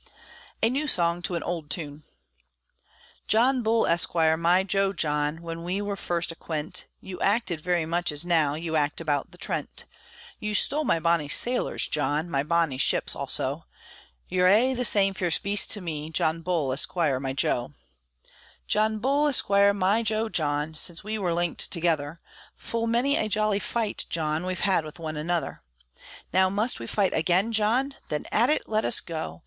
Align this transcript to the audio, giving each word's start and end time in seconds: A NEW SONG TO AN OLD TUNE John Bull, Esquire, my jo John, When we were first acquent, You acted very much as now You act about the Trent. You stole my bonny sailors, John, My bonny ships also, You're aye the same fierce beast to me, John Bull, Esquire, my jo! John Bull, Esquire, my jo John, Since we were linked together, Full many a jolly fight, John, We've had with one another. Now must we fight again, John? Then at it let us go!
A 0.63 0.69
NEW 0.71 0.87
SONG 0.87 1.21
TO 1.21 1.35
AN 1.35 1.43
OLD 1.43 1.69
TUNE 1.69 2.03
John 3.27 3.61
Bull, 3.61 3.85
Esquire, 3.85 4.35
my 4.35 4.63
jo 4.63 4.93
John, 4.93 5.43
When 5.43 5.63
we 5.63 5.79
were 5.79 5.95
first 5.95 6.31
acquent, 6.31 6.87
You 7.01 7.19
acted 7.19 7.61
very 7.61 7.85
much 7.85 8.11
as 8.11 8.25
now 8.25 8.55
You 8.55 8.75
act 8.75 8.99
about 8.99 9.29
the 9.29 9.37
Trent. 9.37 9.85
You 10.39 10.55
stole 10.55 10.85
my 10.85 10.99
bonny 10.99 11.29
sailors, 11.29 11.87
John, 11.87 12.31
My 12.31 12.41
bonny 12.41 12.79
ships 12.79 13.15
also, 13.15 13.67
You're 14.27 14.47
aye 14.49 14.73
the 14.73 14.85
same 14.85 15.13
fierce 15.13 15.37
beast 15.37 15.69
to 15.73 15.81
me, 15.81 16.09
John 16.09 16.41
Bull, 16.41 16.73
Esquire, 16.73 17.19
my 17.19 17.33
jo! 17.33 17.75
John 18.65 18.97
Bull, 18.97 19.27
Esquire, 19.27 19.71
my 19.71 20.01
jo 20.01 20.29
John, 20.29 20.73
Since 20.73 21.03
we 21.03 21.19
were 21.19 21.31
linked 21.31 21.69
together, 21.69 22.19
Full 22.55 22.87
many 22.87 23.17
a 23.17 23.29
jolly 23.29 23.59
fight, 23.59 24.07
John, 24.09 24.47
We've 24.47 24.61
had 24.61 24.83
with 24.83 24.97
one 24.97 25.15
another. 25.15 25.61
Now 26.33 26.49
must 26.49 26.79
we 26.79 26.87
fight 26.87 27.13
again, 27.13 27.51
John? 27.51 27.93
Then 28.09 28.25
at 28.31 28.49
it 28.49 28.67
let 28.67 28.83
us 28.83 28.99
go! 28.99 29.39